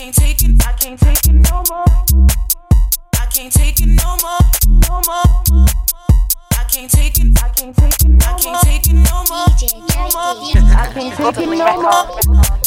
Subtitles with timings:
[0.00, 1.84] can't take it, I can't take it no more.
[3.20, 5.66] I can't take it no more, no more.
[6.52, 8.26] I can't take it, I can't take it.
[8.26, 9.46] I can't take it no more,
[9.90, 10.40] no more.
[10.74, 12.59] I can't take it no more.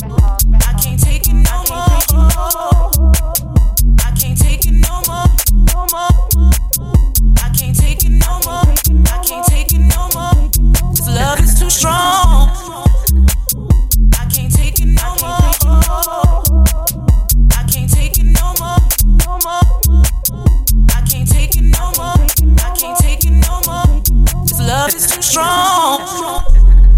[24.83, 25.99] Love is too strong.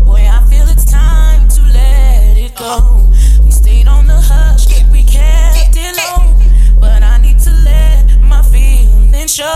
[0.05, 3.07] Boy, I feel it's time to let it go.
[3.43, 8.41] We stayed on the hush, we kept it low, but I need to let my
[8.41, 9.53] feelings show.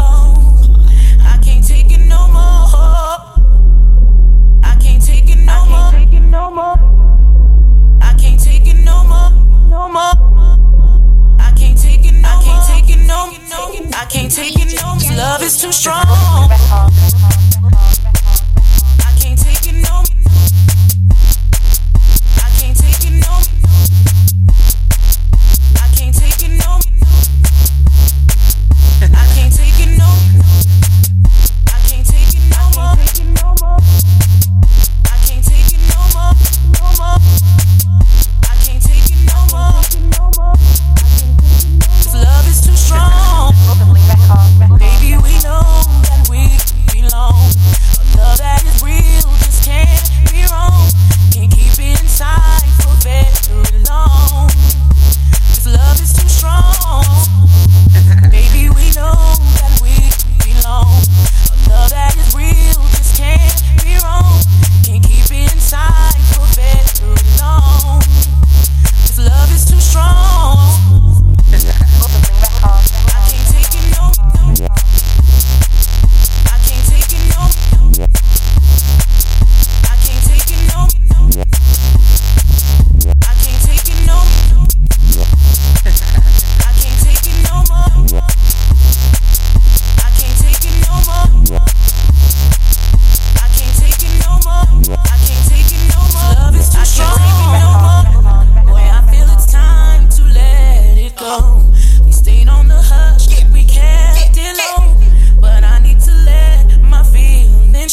[1.34, 2.70] I can't take it no more.
[4.64, 6.78] I can't take it no more.
[8.02, 9.32] I can't take it no more,
[9.74, 10.18] no more.
[11.40, 12.46] I can't take it no more.
[12.46, 14.00] I can't take it no more.
[14.02, 15.18] I can't take it no more.
[15.18, 16.06] Love is too strong.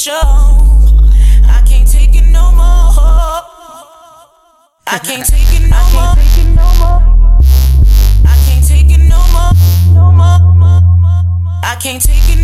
[0.07, 0.13] Show.
[1.51, 2.95] I can't take it no more.
[4.87, 6.15] I can't take it no more.
[8.25, 9.53] I can't take it no more.
[9.95, 10.81] No more.
[11.65, 12.36] I can't take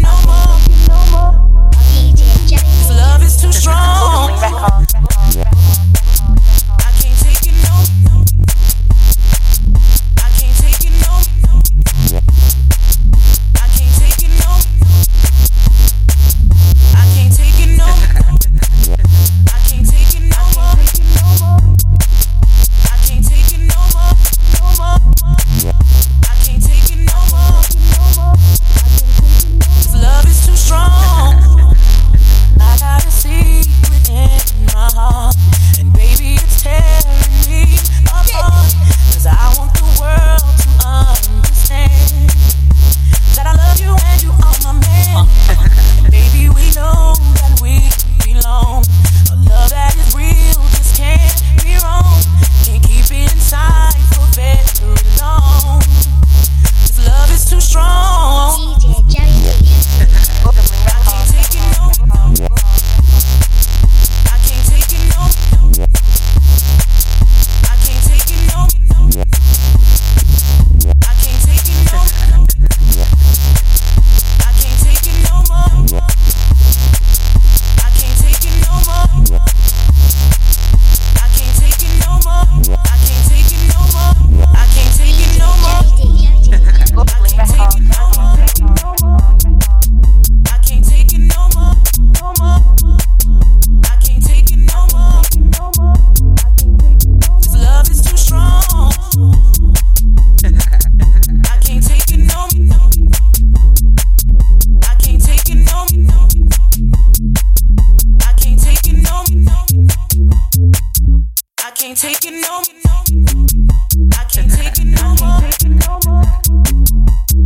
[112.85, 116.25] I can't take it no more.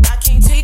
[0.05, 0.56] I can't take